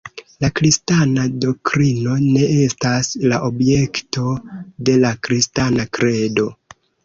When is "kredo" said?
6.01-6.53